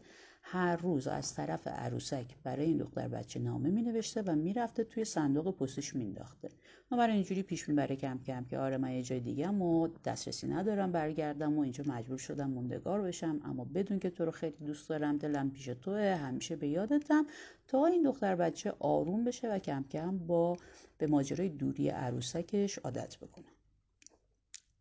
هر 0.46 0.76
روز 0.76 1.06
از 1.06 1.34
طرف 1.34 1.66
عروسک 1.66 2.26
برای 2.42 2.66
این 2.66 2.76
دختر 2.76 3.08
بچه 3.08 3.40
نامه 3.40 3.70
می 3.70 3.82
نوشته 3.82 4.22
و 4.22 4.34
می‌رفته 4.34 4.84
توی 4.84 5.04
صندوق 5.04 5.56
پستش 5.56 5.96
مینداخته. 5.96 6.48
ما 6.90 6.98
برای 6.98 7.14
اینجوری 7.14 7.42
پیش 7.42 7.68
می‌بره 7.68 7.96
کم 7.96 8.18
کم 8.26 8.44
که 8.44 8.58
آره 8.58 8.76
من 8.76 8.92
یه 8.92 9.02
جای 9.02 9.20
دیگه 9.20 9.48
و 9.48 9.88
دسترسی 10.04 10.46
ندارم 10.46 10.92
برگردم 10.92 11.58
و 11.58 11.60
اینجا 11.60 11.84
مجبور 11.86 12.18
شدم 12.18 12.50
موندگار 12.50 13.02
بشم. 13.02 13.40
اما 13.44 13.64
بدون 13.64 13.98
که 13.98 14.10
تو 14.10 14.24
رو 14.24 14.30
خیلی 14.30 14.56
دوست 14.66 14.88
دارم 14.88 15.18
دلم 15.18 15.50
پیش 15.50 15.64
توه 15.64 16.00
همیشه 16.00 16.56
به 16.56 16.68
یادتم 16.68 17.26
تا 17.68 17.86
این 17.86 18.02
دختر 18.02 18.36
بچه 18.36 18.74
آروم 18.78 19.24
بشه 19.24 19.48
و 19.48 19.58
کم 19.58 19.84
کم 19.90 20.18
با 20.18 20.56
به 20.98 21.06
ماجرای 21.06 21.48
دوری 21.48 21.88
عروسکش 21.88 22.78
عادت 22.78 23.16
بکنه. 23.16 23.53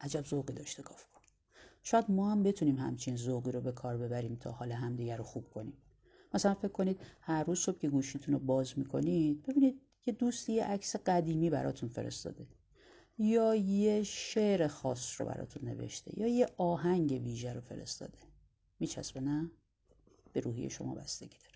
عجب 0.04 0.26
ذوقی 0.26 0.54
داشته 0.54 0.84
کافکا 0.84 1.20
شاید 1.84 2.12
ما 2.12 2.32
هم 2.32 2.44
بتونیم 2.44 2.78
همچین 2.78 3.16
ذوقی 3.16 3.52
رو 3.52 3.62
به 3.62 3.72
کار 3.72 3.98
ببریم 3.98 4.36
تا 4.36 4.52
حال 4.52 4.72
همدیگه 4.72 5.16
رو 5.16 5.24
خوب 5.24 5.50
کنیم. 5.50 5.78
مثلا 6.34 6.54
فکر 6.54 6.72
کنید 6.72 7.00
هر 7.22 7.44
روز 7.44 7.60
صبح 7.60 7.78
که 7.78 7.90
گوشیتون 7.90 8.34
رو 8.34 8.40
باز 8.40 8.80
می‌کنید 8.80 9.44
ببینید 9.44 9.82
یه 10.06 10.14
دوستی 10.14 10.54
یه 10.54 10.66
عکس 10.66 10.96
قدیمی 10.96 11.50
براتون 11.50 11.90
فرستاده. 11.90 12.48
یا 13.18 13.56
یه 13.56 14.04
شعر 14.04 14.68
خاص 14.68 15.22
رو 15.22 15.28
براتون 15.28 15.70
نوشته 15.70 16.20
یا 16.20 16.28
یه 16.28 16.48
آهنگ 16.58 17.12
ویژه 17.12 17.54
رو 17.54 17.62
فرستاده. 17.62 18.18
میچسبه 18.80 19.20
نه؟ 19.20 19.52
به 20.34 20.40
روحی 20.40 20.70
شما 20.70 20.96
بستگی 20.96 21.38
داره. 21.38 21.54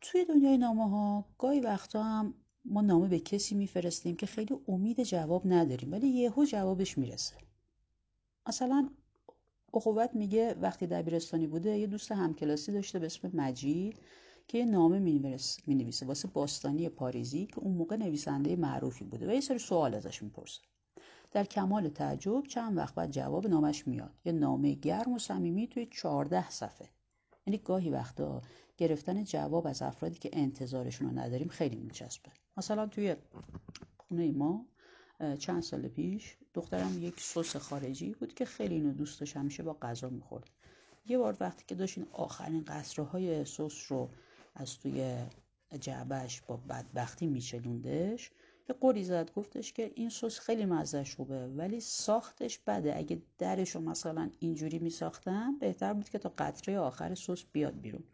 توی 0.00 0.24
دنیای 0.24 0.58
نامه 0.58 0.90
ها 0.90 1.24
گاهی 1.38 1.60
وقتا 1.60 2.02
هم 2.02 2.34
ما 2.68 2.80
نامه 2.80 3.08
به 3.08 3.18
کسی 3.18 3.54
میفرستیم 3.54 4.16
که 4.16 4.26
خیلی 4.26 4.56
امید 4.68 5.02
جواب 5.02 5.42
نداریم 5.44 5.92
ولی 5.92 6.08
یهو 6.08 6.44
جوابش 6.44 6.98
می‌رسه. 6.98 7.34
مثلا 8.48 8.88
اخوت 9.74 10.10
میگه 10.14 10.54
وقتی 10.54 10.86
دبیرستانی 10.86 11.46
بوده 11.46 11.78
یه 11.78 11.86
دوست 11.86 12.12
همکلاسی 12.12 12.72
داشته 12.72 12.98
به 12.98 13.06
اسم 13.06 13.30
مجید 13.34 13.98
که 14.48 14.58
یه 14.58 14.64
نامه 14.64 14.98
می 14.98 15.74
نویسه 15.74 16.06
واسه 16.06 16.28
باستانی 16.28 16.88
پاریزی 16.88 17.46
که 17.46 17.58
اون 17.58 17.74
موقع 17.74 17.96
نویسنده 17.96 18.56
معروفی 18.56 19.04
بوده 19.04 19.28
و 19.28 19.30
یه 19.30 19.40
سری 19.40 19.58
سوال 19.58 19.94
ازش 19.94 20.22
می‌پرسه. 20.22 20.60
در 21.32 21.44
کمال 21.44 21.88
تعجب 21.88 22.46
چند 22.46 22.76
وقت 22.76 22.94
بعد 22.94 23.10
جواب 23.10 23.46
نامش 23.46 23.88
میاد. 23.88 24.14
یه 24.24 24.32
نامه 24.32 24.74
گرم 24.74 25.12
و 25.12 25.18
صمیمی 25.18 25.66
توی 25.66 25.86
چهارده 25.86 26.50
صفحه. 26.50 26.88
یعنی 27.46 27.58
گاهی 27.58 27.90
وقتا 27.90 28.42
گرفتن 28.76 29.24
جواب 29.24 29.66
از 29.66 29.82
افرادی 29.82 30.18
که 30.18 30.30
انتظارشون 30.32 31.08
رو 31.08 31.18
نداریم 31.18 31.48
خیلی 31.48 31.76
میچسبه. 31.76 32.30
مثلا 32.56 32.86
توی 32.86 33.16
خونه 33.96 34.32
ما 34.32 34.66
چند 35.38 35.62
سال 35.62 35.88
پیش 35.88 36.36
دخترم 36.54 36.98
یک 37.02 37.20
سس 37.20 37.56
خارجی 37.56 38.14
بود 38.14 38.34
که 38.34 38.44
خیلی 38.44 38.74
اینو 38.74 38.92
دوست 38.92 39.20
داشت 39.20 39.36
همیشه 39.36 39.62
با 39.62 39.72
غذا 39.82 40.08
می‌خورد. 40.08 40.50
یه 41.06 41.18
بار 41.18 41.36
وقتی 41.40 41.64
که 41.68 41.74
داشتین 41.74 42.06
آخرین 42.12 42.64
قصره 42.64 43.04
های 43.04 43.44
سس 43.44 43.92
رو 43.92 44.08
از 44.54 44.78
توی 44.78 45.16
جعبش 45.80 46.40
با 46.40 46.56
بدبختی 46.56 47.26
میچلوندش 47.26 48.30
یه 48.68 48.76
قوری 48.80 49.04
زد 49.04 49.30
گفتش 49.32 49.72
که 49.72 49.92
این 49.94 50.08
سس 50.10 50.38
خیلی 50.38 50.64
مزهش 50.64 51.14
خوبه 51.14 51.46
ولی 51.46 51.80
ساختش 51.80 52.58
بده. 52.58 52.96
اگه 52.96 53.22
درش 53.38 53.70
رو 53.70 53.80
مثلا 53.80 54.30
اینجوری 54.38 54.78
میساختم 54.78 55.58
بهتر 55.58 55.92
بود 55.92 56.08
که 56.08 56.18
تا 56.18 56.32
قطره 56.38 56.78
آخر 56.78 57.14
سس 57.14 57.44
بیاد 57.52 57.80
بیرون. 57.80 58.04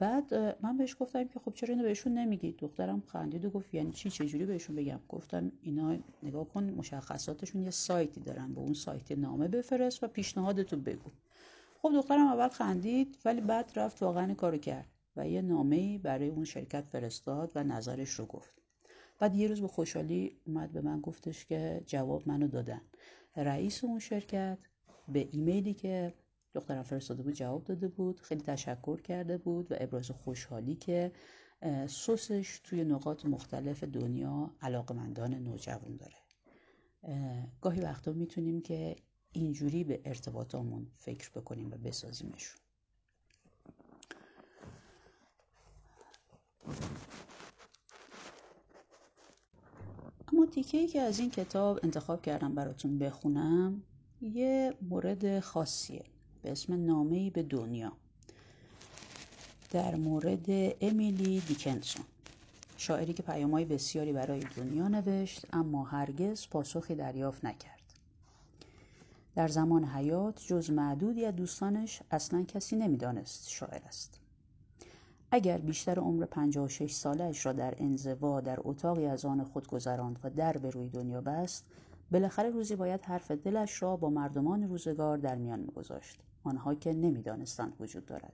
بعد 0.00 0.34
من 0.62 0.76
بهش 0.76 0.96
گفتم 1.00 1.28
که 1.28 1.40
خب 1.40 1.54
چرا 1.54 1.68
اینو 1.68 1.82
بهشون 1.82 2.14
نمیگی؟ 2.14 2.52
دخترم 2.52 3.02
خندید 3.06 3.44
و 3.44 3.50
گفت 3.50 3.74
یعنی 3.74 3.92
چی؟ 3.92 4.10
چجوری 4.10 4.46
بهشون 4.46 4.76
بگم؟ 4.76 5.00
گفتم 5.08 5.52
اینا 5.62 5.96
نگاه 6.22 6.48
کن 6.48 6.64
مشخصاتشون 6.64 7.62
یه 7.62 7.70
سایتی 7.70 8.20
دارن 8.20 8.54
به 8.54 8.60
اون 8.60 8.74
سایت 8.74 9.12
نامه 9.12 9.48
بفرست 9.48 10.04
و 10.04 10.08
پیشنهادتو 10.08 10.76
بگو. 10.76 11.10
خب 11.82 11.92
دخترم 11.94 12.26
اول 12.26 12.48
خندید 12.48 13.18
ولی 13.24 13.40
بعد 13.40 13.72
رفت 13.76 14.02
واقعا 14.02 14.34
کارو 14.34 14.58
کرد 14.58 14.88
و 15.16 15.28
یه 15.28 15.42
نامه 15.42 15.98
برای 15.98 16.28
اون 16.28 16.44
شرکت 16.44 16.84
فرستاد 16.92 17.52
و 17.54 17.64
نظرش 17.64 18.10
رو 18.10 18.26
گفت. 18.26 18.54
بعد 19.18 19.34
یه 19.34 19.48
روز 19.48 19.60
به 19.60 19.68
خوشحالی 19.68 20.36
اومد 20.46 20.72
به 20.72 20.80
من 20.80 21.00
گفتش 21.00 21.46
که 21.46 21.82
جواب 21.86 22.28
منو 22.28 22.48
دادن. 22.48 22.80
رئیس 23.36 23.84
اون 23.84 23.98
شرکت 23.98 24.58
به 25.08 25.28
ایمیلی 25.32 25.74
که 25.74 26.14
دخترم 26.54 26.82
فرستاده 26.82 27.22
بود 27.22 27.34
جواب 27.34 27.64
داده 27.64 27.88
بود 27.88 28.20
خیلی 28.20 28.40
تشکر 28.40 29.00
کرده 29.00 29.38
بود 29.38 29.72
و 29.72 29.74
ابراز 29.78 30.10
خوشحالی 30.10 30.74
که 30.74 31.12
سسش 31.86 32.60
توی 32.64 32.84
نقاط 32.84 33.24
مختلف 33.26 33.84
دنیا 33.84 34.50
علاقمندان 34.62 35.34
نوجوان 35.34 35.96
داره. 35.96 36.16
گاهی 37.60 37.80
وقتا 37.80 38.12
می‌تونیم 38.12 38.60
که 38.62 38.96
اینجوری 39.32 39.84
به 39.84 40.00
ارتباطامون 40.04 40.86
فکر 40.96 41.30
بکنیم 41.30 41.66
و 41.72 41.76
بسازیمشون. 41.76 42.60
اما 50.32 50.46
تیکه 50.46 50.78
ای 50.78 50.86
که 50.88 51.00
از 51.00 51.18
این 51.18 51.30
کتاب 51.30 51.80
انتخاب 51.82 52.22
کردم 52.22 52.54
براتون 52.54 52.98
بخونم 52.98 53.82
یه 54.20 54.74
مورد 54.82 55.40
خاصیه. 55.40 56.04
به 56.42 56.52
اسم 56.52 57.30
به 57.30 57.42
دنیا. 57.42 57.92
در 59.70 59.94
مورد 59.94 60.46
امیلی 60.80 61.40
دیکنسون 61.40 62.04
شاعری 62.76 63.12
که 63.12 63.22
پیامهای 63.22 63.64
بسیاری 63.64 64.12
برای 64.12 64.40
دنیا 64.56 64.88
نوشت 64.88 65.46
اما 65.52 65.84
هرگز 65.84 66.48
پاسخی 66.48 66.94
دریافت 66.94 67.44
نکرد. 67.44 67.80
در 69.34 69.48
زمان 69.48 69.84
حیات 69.84 70.42
جز 70.46 70.70
معدودی 70.70 71.24
از 71.24 71.36
دوستانش 71.36 72.02
اصلا 72.10 72.42
کسی 72.42 72.76
نمی‌دانست 72.76 73.48
شاعر 73.48 73.80
است. 73.86 74.20
اگر 75.30 75.58
بیشتر 75.58 75.98
عمر 75.98 76.24
56 76.26 76.92
سالش 76.92 77.46
را 77.46 77.52
در 77.52 77.74
انزوا 77.78 78.40
در 78.40 78.58
اتاقی 78.64 79.06
از 79.06 79.24
آن 79.24 79.44
خود 79.44 79.66
گذراند 79.66 80.18
و 80.24 80.30
در 80.30 80.56
به 80.56 80.70
روی 80.70 80.88
دنیا 80.88 81.20
بست 81.20 81.64
بالاخره 82.10 82.50
روزی 82.50 82.76
باید 82.76 83.02
حرف 83.02 83.30
دلش 83.30 83.82
را 83.82 83.96
با 83.96 84.10
مردمان 84.10 84.68
روزگار 84.68 85.18
در 85.18 85.34
میان 85.34 85.60
میگذاشت. 85.60 86.20
آنها 86.44 86.74
که 86.74 86.92
نمی‌دانستند 86.92 87.76
وجود 87.80 88.06
دارد. 88.06 88.32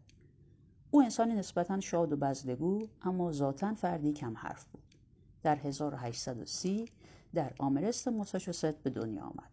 او 0.91 1.03
انسانی 1.03 1.35
نسبتا 1.35 1.81
شاد 1.81 2.13
و 2.13 2.17
بزلگو 2.17 2.87
اما 3.03 3.33
ذاتا 3.33 3.75
فردی 3.75 4.13
کم 4.13 4.37
حرف 4.37 4.65
بود. 4.65 4.83
در 5.43 5.57
1830 5.57 6.89
در 7.35 7.53
آمرست 7.59 8.09
مساچوست 8.09 8.83
به 8.83 8.91
دنیا 8.91 9.23
آمد. 9.23 9.51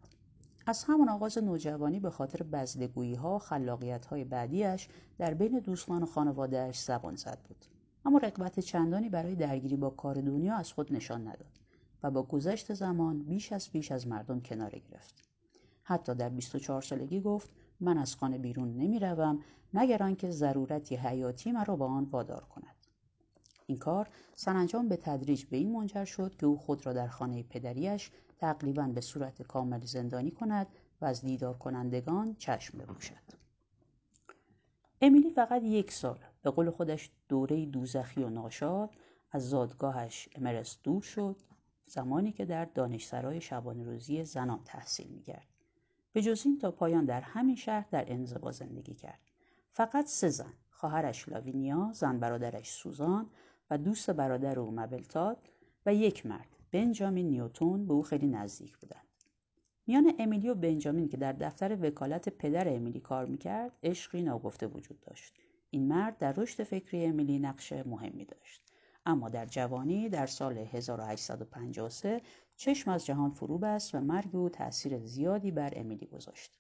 از 0.66 0.84
همان 0.84 1.10
آغاز 1.10 1.38
نوجوانی 1.38 2.00
به 2.00 2.10
خاطر 2.10 2.44
بزلگویی 2.44 3.16
ها 3.16 3.40
خلاقیت 3.40 4.06
های 4.06 4.24
بعدیش 4.24 4.88
در 5.18 5.34
بین 5.34 5.60
دوستان 5.60 6.04
و 6.04 6.06
خانوادهش 6.06 6.80
زبان 6.80 7.16
زد 7.16 7.40
بود. 7.48 7.66
اما 8.06 8.18
رقبت 8.18 8.60
چندانی 8.60 9.10
برای 9.10 9.36
درگیری 9.36 9.76
با 9.76 9.90
کار 9.90 10.16
دنیا 10.22 10.56
از 10.56 10.74
خود 10.74 10.94
نشان 10.94 11.22
نداد 11.22 11.60
و 12.04 12.12
با 12.12 12.24
گذشت 12.24 12.74
زمان 12.74 13.24
بیش 13.24 13.52
از 13.52 13.70
بیش 13.70 13.92
از 13.92 14.08
مردم 14.08 14.42
کناره 14.42 14.80
گرفت. 14.80 15.30
حتی 15.84 16.16
در 16.16 16.30
24 16.30 16.82
سالگی 16.82 17.22
گفت 17.22 17.50
من 17.80 17.98
از 17.98 18.16
خانه 18.16 18.38
بیرون 18.38 18.78
نمی 18.78 19.00
روم 19.00 19.40
مگر 19.74 20.04
آنکه 20.04 20.30
ضرورتی 20.30 20.96
حیاتی 20.96 21.52
مرا 21.52 21.76
با 21.76 21.88
آن 21.88 22.04
وادار 22.04 22.44
کند. 22.44 22.76
این 23.66 23.78
کار 23.78 24.10
سرانجام 24.36 24.88
به 24.88 24.98
تدریج 24.98 25.46
به 25.46 25.58
این 25.58 25.72
منجر 25.72 26.06
شد 26.06 26.36
که 26.36 26.46
او 26.46 26.58
خود 26.58 26.86
را 26.86 26.94
در 26.94 27.08
خانه 27.08 27.44
پدریش 27.44 28.12
تقریبا 28.38 28.88
به 28.88 29.02
صورت 29.02 29.42
کامل 29.42 29.86
زندانی 29.86 30.32
کند 30.32 30.68
و 31.02 31.06
از 31.06 31.22
دیدار 31.22 31.58
کنندگان 31.58 32.36
چشم 32.36 32.78
بپوشد. 32.78 33.44
امیلی 35.02 35.30
فقط 35.30 35.64
یک 35.64 35.92
سال 35.92 36.20
به 36.42 36.50
قول 36.50 36.70
خودش 36.70 37.12
دوره 37.30 37.66
دوزخی 37.66 38.24
و 38.24 38.30
ناشاد 38.30 38.90
از 39.32 39.50
زادگاهش 39.50 40.30
امرس 40.36 40.78
دور 40.84 41.02
شد 41.02 41.36
زمانی 41.86 42.32
که 42.32 42.46
در 42.46 42.66
دانشسرای 42.66 43.42
شبانه 43.42 43.84
روزی 43.84 44.26
زنان 44.26 44.60
تحصیل 44.66 45.08
می‌کرد 45.08 45.48
به 46.14 46.22
جز 46.22 46.46
این 46.46 46.60
تا 46.60 46.72
پایان 46.72 47.06
در 47.06 47.22
همین 47.22 47.56
شهر 47.56 47.88
در 47.92 48.06
انزوا 48.08 48.52
زندگی 48.52 48.94
کرد. 48.94 49.20
فقط 49.72 50.06
سه 50.06 50.30
زن 50.30 50.54
خواهرش 50.70 51.30
لاوینیا 51.30 51.92
زن 51.94 52.20
برادرش 52.20 52.72
سوزان 52.72 53.30
و 53.70 53.78
دوست 53.78 54.12
برادر 54.12 54.60
او 54.60 54.72
مبلتاد 54.72 55.38
و 55.86 55.94
یک 55.94 56.26
مرد 56.26 56.48
بنجامین 56.72 57.30
نیوتون 57.30 57.88
به 57.88 57.94
او 57.94 58.04
خیلی 58.04 58.28
نزدیک 58.28 58.78
بودند. 58.78 59.08
میان 59.88 60.14
امیلی 60.20 60.50
و 60.50 60.56
بنجامین 60.56 61.10
که 61.10 61.18
در 61.18 61.34
دفتر 61.34 61.78
وکالت 61.82 62.30
پدر 62.30 62.76
امیلی 62.76 63.00
کار 63.00 63.26
می‌کرد 63.26 63.72
عشقی 63.84 64.22
ناگفته 64.22 64.68
وجود 64.68 65.00
داشت. 65.00 65.34
این 65.70 65.88
مرد 65.88 66.18
در 66.18 66.34
رشد 66.34 66.64
فکری 66.64 67.06
امیلی 67.06 67.40
نقش 67.40 67.74
مهمی 67.74 68.26
داشت. 68.26 68.73
اما 69.06 69.30
در 69.30 69.46
جوانی 69.46 70.10
در 70.10 70.26
سال 70.26 70.58
1853 70.58 72.22
چشم 72.56 72.92
از 72.92 73.06
جهان 73.06 73.32
فرو 73.32 73.58
بست 73.58 73.96
و 73.96 74.00
مرگ 74.00 74.36
او 74.36 74.50
تأثیر 74.50 75.00
زیادی 75.06 75.52
بر 75.52 75.74
امیلی 75.76 76.06
گذاشت. 76.06 76.60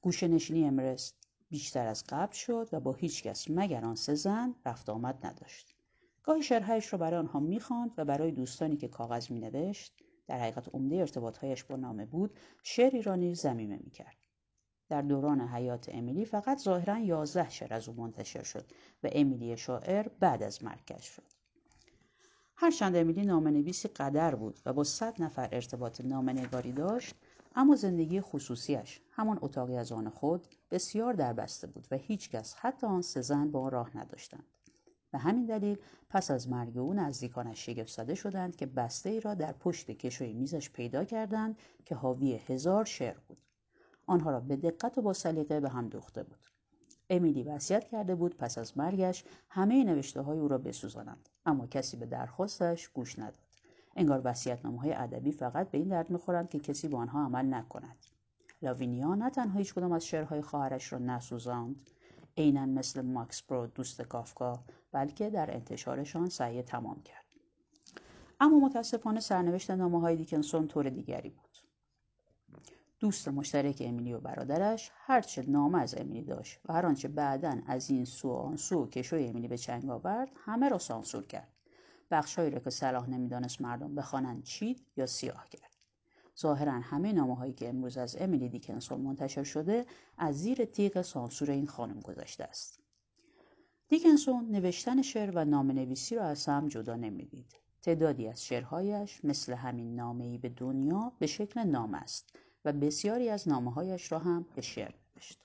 گوشه 0.00 0.28
نشینی 0.28 0.64
امرس 0.64 1.14
بیشتر 1.50 1.86
از 1.86 2.04
قبل 2.08 2.32
شد 2.32 2.68
و 2.72 2.80
با 2.80 2.92
هیچ 2.92 3.22
کس 3.22 3.50
مگر 3.50 3.84
آن 3.84 3.94
سه 3.94 4.14
زن 4.14 4.54
رفت 4.66 4.88
آمد 4.88 5.26
نداشت. 5.26 5.74
گاهی 6.22 6.42
شرحش 6.42 6.92
را 6.92 6.98
برای 6.98 7.18
آنها 7.18 7.40
می‌خواند 7.40 7.90
و 7.96 8.04
برای 8.04 8.30
دوستانی 8.30 8.76
که 8.76 8.88
کاغذ 8.88 9.30
مینوشت 9.30 9.92
در 10.26 10.38
حقیقت 10.40 10.74
عمده 10.74 10.96
ارتباطهایش 10.96 11.64
با 11.64 11.76
نامه 11.76 12.06
بود 12.06 12.38
شعری 12.62 13.02
را 13.02 13.14
نیز 13.14 13.40
زمیمه 13.40 13.78
می‌کرد 13.84 14.27
در 14.88 15.02
دوران 15.02 15.40
حیات 15.40 15.88
امیلی 15.92 16.24
فقط 16.24 16.58
ظاهرا 16.58 16.98
یازده 16.98 17.48
شعر 17.48 17.74
از 17.74 17.88
او 17.88 17.94
منتشر 17.94 18.42
شد 18.42 18.64
و 19.02 19.08
امیلی 19.12 19.56
شاعر 19.56 20.08
بعد 20.20 20.42
از 20.42 20.64
مرگش 20.64 21.04
شد. 21.04 21.22
هرچند 22.56 22.96
امیلی 22.96 23.22
نامنویسی 23.22 23.88
قدر 23.88 24.34
بود 24.34 24.60
و 24.66 24.72
با 24.72 24.84
صد 24.84 25.22
نفر 25.22 25.48
ارتباط 25.52 26.00
نامنگاری 26.00 26.72
داشت 26.72 27.14
اما 27.56 27.76
زندگی 27.76 28.20
خصوصیش 28.20 29.00
همان 29.10 29.38
اتاقی 29.42 29.76
از 29.76 29.92
آن 29.92 30.08
خود 30.08 30.46
بسیار 30.70 31.12
دربسته 31.12 31.66
بود 31.66 31.88
و 31.90 31.96
هیچکس 31.96 32.54
حتی 32.54 32.86
آن 32.86 33.02
سه 33.02 33.20
زن 33.20 33.50
با 33.50 33.60
آن 33.60 33.70
راه 33.70 33.96
نداشتند. 33.96 34.44
به 35.10 35.18
همین 35.18 35.46
دلیل 35.46 35.78
پس 36.10 36.30
از 36.30 36.48
مرگ 36.48 36.78
او 36.78 36.94
نزدیکانش 36.94 37.66
شگفت 37.66 37.92
زده 37.92 38.14
شدند 38.14 38.56
که 38.56 38.66
بسته 38.66 39.10
ای 39.10 39.20
را 39.20 39.34
در 39.34 39.52
پشت 39.52 39.90
کشوی 39.90 40.32
میزش 40.32 40.70
پیدا 40.70 41.04
کردند 41.04 41.58
که 41.84 41.94
حاوی 41.94 42.34
هزار 42.34 42.84
شعر 42.84 43.16
بود. 43.28 43.47
آنها 44.08 44.30
را 44.30 44.40
به 44.40 44.56
دقت 44.56 44.98
و 44.98 45.02
با 45.02 45.12
سلیقه 45.12 45.60
به 45.60 45.68
هم 45.68 45.88
دوخته 45.88 46.22
بود. 46.22 46.38
امیلی 47.10 47.42
وصیت 47.42 47.84
کرده 47.84 48.14
بود 48.14 48.36
پس 48.36 48.58
از 48.58 48.78
مرگش 48.78 49.24
همه 49.48 49.84
نوشته 49.84 50.20
های 50.20 50.38
او 50.38 50.48
را 50.48 50.58
بسوزانند 50.58 51.28
اما 51.46 51.66
کسی 51.66 51.96
به 51.96 52.06
درخواستش 52.06 52.88
گوش 52.88 53.18
نداد. 53.18 53.48
انگار 53.96 54.20
وصیت‌نامه 54.24 54.80
های 54.80 54.92
ادبی 54.92 55.32
فقط 55.32 55.70
به 55.70 55.78
این 55.78 55.88
درد 55.88 56.10
می‌خورند 56.10 56.48
که 56.48 56.58
کسی 56.58 56.88
به 56.88 56.96
آنها 56.96 57.24
عمل 57.24 57.54
نکند. 57.54 57.96
لاوینیا 58.62 59.14
نه 59.14 59.30
تنها 59.30 59.58
هیچ 59.58 59.74
کدام 59.74 59.92
از 59.92 60.06
شعرهای 60.06 60.42
خواهرش 60.42 60.92
را 60.92 60.98
نسوزاند 60.98 61.90
عینا 62.36 62.66
مثل 62.66 63.00
ماکس 63.00 63.42
برو 63.42 63.66
دوست 63.66 64.02
کافکا 64.02 64.64
بلکه 64.92 65.30
در 65.30 65.54
انتشارشان 65.54 66.28
سعی 66.28 66.62
تمام 66.62 67.02
کرد. 67.02 67.24
اما 68.40 68.58
متاسفانه 68.58 69.20
سرنوشت 69.20 69.70
نامه 69.70 70.00
های 70.00 70.16
دیکنسون 70.16 70.68
طور 70.68 70.88
دیگری 70.88 71.30
بود. 71.30 71.47
دوست 73.00 73.28
مشترک 73.28 73.82
امیلی 73.86 74.12
و 74.12 74.20
برادرش 74.20 74.90
هرچه 74.94 75.42
نامه 75.42 75.78
از 75.78 75.98
امیلی 75.98 76.22
داشت 76.22 76.60
و 76.64 76.72
هر 76.72 76.86
آنچه 76.86 77.08
بعدا 77.08 77.58
از 77.66 77.90
این 77.90 78.04
سو 78.04 78.32
آن 78.32 78.56
سو 78.56 78.86
کشوی 78.86 79.28
امیلی 79.28 79.48
به 79.48 79.58
چنگ 79.58 79.90
آورد 79.90 80.30
همه 80.34 80.68
را 80.68 80.78
سانسور 80.78 81.26
کرد. 81.26 81.52
بخشهایی 82.10 82.50
را 82.50 82.58
که 82.58 82.70
صلاح 82.70 83.10
نمی‌دانست 83.10 83.60
مردم 83.60 83.94
بخوانند 83.94 84.42
چید 84.42 84.86
یا 84.96 85.06
سیاه 85.06 85.48
کرد. 85.48 85.76
ظاهرا 86.38 86.72
همه 86.72 87.12
نامه 87.12 87.36
هایی 87.36 87.52
که 87.52 87.68
امروز 87.68 87.96
از 87.96 88.16
امیلی 88.20 88.48
دیکنسون 88.48 89.00
منتشر 89.00 89.44
شده 89.44 89.86
از 90.18 90.38
زیر 90.38 90.64
تیغ 90.64 91.02
سانسور 91.02 91.50
این 91.50 91.66
خانم 91.66 92.00
گذاشته 92.00 92.44
است. 92.44 92.80
دیکنسون 93.88 94.50
نوشتن 94.50 95.02
شعر 95.02 95.30
و 95.34 95.44
نام 95.44 95.70
نویسی 95.70 96.14
را 96.14 96.24
از 96.24 96.46
هم 96.46 96.68
جدا 96.68 96.96
نمی‌دید. 96.96 97.54
تعدادی 97.82 98.28
از 98.28 98.44
شعرهایش 98.44 99.24
مثل 99.24 99.52
همین 99.52 99.96
نامه 99.96 100.38
به 100.38 100.48
دنیا 100.48 101.12
به 101.18 101.26
شکل 101.26 101.60
نامه 101.60 101.98
است. 101.98 102.38
و 102.64 102.72
بسیاری 102.72 103.28
از 103.28 103.48
نامه 103.48 103.72
هایش 103.72 104.12
را 104.12 104.18
هم 104.18 104.46
به 104.54 104.62
شعر 104.62 104.94
نوشت. 105.16 105.38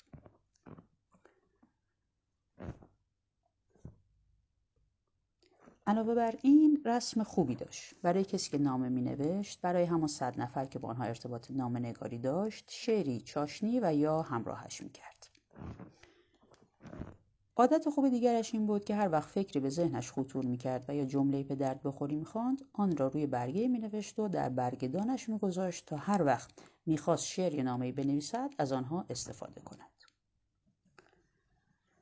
علاوه 5.87 6.15
بر 6.15 6.35
این 6.41 6.81
رسم 6.85 7.23
خوبی 7.23 7.55
داشت 7.55 7.95
برای 8.01 8.23
کسی 8.23 8.49
که 8.51 8.57
نامه 8.57 8.89
می 8.89 9.01
نوشت 9.01 9.61
برای 9.61 9.83
همان 9.83 10.07
صد 10.07 10.41
نفر 10.41 10.65
که 10.65 10.79
با 10.79 10.89
آنها 10.89 11.03
ارتباط 11.03 11.51
نامه 11.51 11.79
نگاری 11.79 12.17
داشت 12.17 12.65
شعری 12.67 13.21
چاشنی 13.21 13.79
و 13.79 13.93
یا 13.93 14.21
همراهش 14.21 14.81
می 14.81 14.89
کرد. 14.89 15.27
عادت 17.55 17.89
خوب 17.89 18.09
دیگرش 18.09 18.53
این 18.53 18.65
بود 18.65 18.85
که 18.85 18.95
هر 18.95 19.09
وقت 19.11 19.29
فکری 19.29 19.59
به 19.59 19.69
ذهنش 19.69 20.11
خطور 20.11 20.45
می 20.45 20.57
کرد 20.57 20.85
و 20.87 20.95
یا 20.95 21.05
جمله 21.05 21.43
به 21.43 21.55
درد 21.55 21.83
بخوری 21.83 22.15
می 22.15 22.25
خواند 22.25 22.61
آن 22.73 22.97
را 22.97 23.07
روی 23.07 23.25
برگه 23.25 23.67
می 23.67 23.79
نوشت 23.79 24.19
و 24.19 24.27
در 24.27 24.49
برگدانش 24.49 25.29
می 25.29 25.37
گذاشت 25.37 25.85
تا 25.85 25.97
هر 25.97 26.23
وقت 26.23 26.51
می‌خواست 26.85 27.25
شعر 27.25 27.53
یا 27.53 27.63
نامه 27.63 27.91
بنویسد 27.91 28.49
از 28.57 28.71
آنها 28.71 29.05
استفاده 29.09 29.61
کند. 29.61 29.89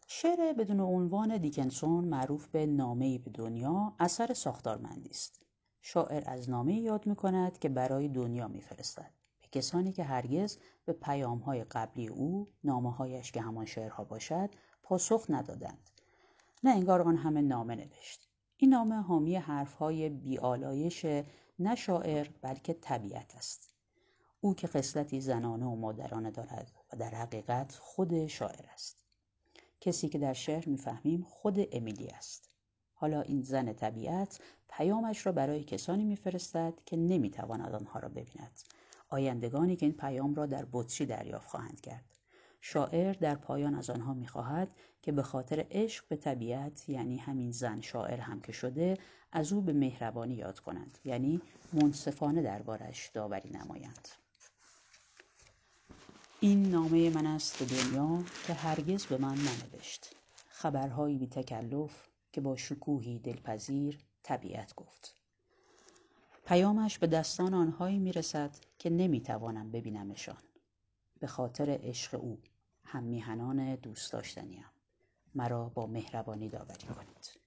شعر 0.08 0.54
بدون 0.54 0.80
عنوان 0.80 1.38
دیکنسون 1.38 2.06
معروف 2.06 2.48
به 2.48 2.66
نامه 2.66 3.18
به 3.18 3.32
دنیا 3.32 3.94
اثر 4.00 4.34
ساختارمندی 4.34 5.10
است. 5.10 5.42
شاعر 5.82 6.24
از 6.26 6.50
نامه 6.50 6.74
یاد 6.74 7.08
می 7.08 7.16
کند 7.16 7.60
که 7.60 7.70
برای 7.70 8.08
دنیا 8.08 8.48
میفرستد. 8.48 9.12
به 9.42 9.48
کسانی 9.52 9.92
که 9.92 10.04
هرگز 10.04 10.58
به 10.86 10.94
پیام 10.94 11.38
های 11.38 11.64
قبلی 11.64 12.08
او 12.08 12.48
نامه 12.64 12.92
هایش 12.92 13.32
که 13.32 13.42
همان 13.42 13.66
شعرها 13.66 14.04
باشد 14.04 14.50
پاسخ 14.92 15.26
ندادند. 15.30 15.90
نه 16.64 16.72
انگار 16.72 17.02
آن 17.02 17.18
همه 17.18 17.42
نامه 17.42 17.76
نوشت. 17.76 18.30
این 18.58 18.70
نامه 18.70 18.96
حامی 18.96 19.36
حرف 19.36 19.74
های 19.74 20.10
بیالایش 20.10 21.06
نه 21.60 21.76
شاعر 21.76 22.28
بلکه 22.42 22.74
طبیعت 22.74 23.36
است. 23.36 23.74
او 24.42 24.54
که 24.54 24.68
خصلتی 24.68 25.22
زنانه 25.22 25.66
و 25.66 25.76
مادرانه 25.76 26.32
دارد 26.32 26.72
و 26.94 26.98
در 26.98 27.10
حقیقت 27.10 27.76
خود 27.82 28.28
شاعر 28.28 28.66
است 28.74 28.98
کسی 29.82 30.10
که 30.10 30.18
در 30.18 30.34
شعر 30.34 30.70
می‌فهمیم 30.70 31.26
خود 31.30 31.68
امیلی 31.72 32.08
است 32.08 32.50
حالا 32.94 33.22
این 33.22 33.42
زن 33.42 33.74
طبیعت 33.74 34.40
پیامش 34.70 35.26
را 35.26 35.32
برای 35.32 35.64
کسانی 35.64 36.04
میفرستد 36.04 36.74
که 36.86 36.98
نمی‌تواند 36.98 37.76
آنها 37.76 38.00
را 38.00 38.10
ببیند 38.10 38.60
آیندگانی 39.10 39.76
که 39.76 39.86
این 39.86 39.96
پیام 39.96 40.36
را 40.36 40.46
در 40.46 40.68
بطری 40.72 41.08
دریافت 41.08 41.48
خواهند 41.48 41.82
کرد 41.82 42.11
شاعر 42.62 43.14
در 43.14 43.36
پایان 43.36 43.76
از 43.76 43.90
آنها 43.90 44.14
می‌خواهد 44.14 44.76
که 45.02 45.12
به 45.12 45.24
خاطر 45.24 45.66
عشق 45.72 46.06
به 46.08 46.16
طبیعت 46.16 46.90
یعنی 46.90 47.18
همین 47.18 47.52
زن 47.52 47.82
شاعر 47.82 48.20
هم 48.20 48.42
که 48.42 48.52
شده 48.52 48.98
از 49.32 49.54
او 49.54 49.62
به 49.62 49.74
مهربانی 49.74 50.34
یاد 50.34 50.60
کنند 50.60 50.98
یعنی 51.06 51.42
منصفانه 51.74 52.42
دربارش 52.42 53.10
داوری 53.14 53.50
نمایند. 53.50 54.08
این 56.40 56.70
نامه 56.70 57.10
من 57.10 57.26
است 57.26 57.60
به 57.60 57.66
دنیا 57.66 58.24
که 58.48 58.54
هرگز 58.54 59.06
به 59.06 59.18
من 59.18 59.36
ننوشت. 59.36 60.16
خبرهایی 60.48 61.18
بی 61.18 61.28
تکلف 61.28 62.08
که 62.32 62.42
با 62.42 62.56
شکوهی 62.56 63.20
دلپذیر 63.20 64.00
طبیعت 64.24 64.76
گفت. 64.76 65.16
پیامش 66.46 66.98
به 66.98 67.08
دستان 67.08 67.54
آنهایی 67.54 68.00
می‌رسد 68.00 68.52
که 68.80 68.90
نمی‌توانم 68.90 69.72
ببینمشان. 69.72 70.38
به 71.20 71.28
خاطر 71.28 71.80
عشق 71.84 72.20
او 72.22 72.40
هم 72.92 73.04
میهنان 73.04 73.76
دوست 73.76 74.14
داشتنیم. 74.14 74.66
مرا 75.36 75.70
با 75.70 75.88
مهربانی 75.88 76.50
داوری 76.50 76.88
کنید. 76.88 77.40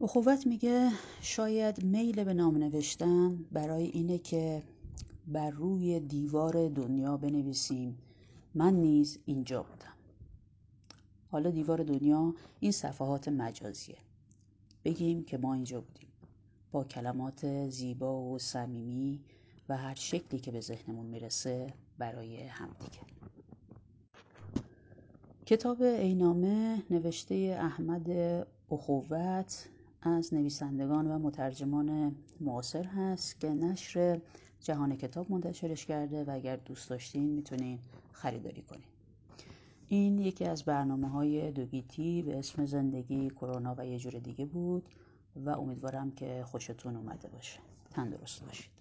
اخوت 0.00 0.46
میگه 0.46 0.90
شاید 1.20 1.84
میل 1.84 2.24
به 2.24 2.34
نام 2.34 2.56
نوشتن 2.56 3.36
برای 3.36 3.84
اینه 3.84 4.18
که 4.18 4.62
بر 5.26 5.50
روی 5.50 6.00
دیوار 6.00 6.68
دنیا 6.68 7.16
بنویسیم 7.16 7.98
من 8.54 8.74
نیز 8.74 9.18
اینجا 9.24 9.62
بودم. 9.62 9.94
حالا 11.30 11.50
دیوار 11.50 11.82
دنیا 11.82 12.34
این 12.60 12.72
صفحات 12.72 13.28
مجازیه. 13.28 13.98
بگیم 14.84 15.24
که 15.24 15.38
ما 15.38 15.54
اینجا 15.54 15.80
بودیم. 15.80 16.08
با 16.72 16.84
کلمات 16.84 17.68
زیبا 17.68 18.22
و 18.22 18.38
صمیمی 18.38 19.24
و 19.68 19.76
هر 19.76 19.94
شکلی 19.94 20.40
که 20.40 20.50
به 20.50 20.60
ذهنمون 20.60 21.06
می‌رسه 21.06 21.74
برای 21.98 22.42
همدیگه. 22.42 23.00
کتاب 25.46 25.82
اینامه 25.82 26.82
نوشته 26.90 27.56
احمد 27.60 28.10
اخوت 28.70 29.68
از 30.02 30.34
نویسندگان 30.34 31.10
و 31.10 31.18
مترجمان 31.18 32.16
معاصر 32.40 32.84
هست 32.84 33.40
که 33.40 33.48
نشر 33.48 34.20
جهان 34.60 34.96
کتاب 34.96 35.32
منتشرش 35.32 35.86
کرده 35.86 36.24
و 36.24 36.30
اگر 36.30 36.56
دوست 36.56 36.90
داشتین 36.90 37.28
می‌تونین 37.28 37.78
خریداری 38.12 38.62
کنین. 38.62 38.84
این 39.88 40.18
یکی 40.18 40.44
از 40.44 40.62
برنامه 40.62 41.08
های 41.08 41.50
دوگیتی 41.52 42.22
به 42.22 42.38
اسم 42.38 42.64
زندگی 42.66 43.30
کرونا 43.30 43.74
و 43.78 43.86
یه 43.86 43.98
جور 43.98 44.12
دیگه 44.12 44.44
بود 44.44 44.88
و 45.36 45.50
امیدوارم 45.50 46.10
که 46.10 46.44
خوشتون 46.46 46.96
اومده 46.96 47.28
باشه. 47.28 47.58
تندرست 47.90 48.44
باشید. 48.44 48.73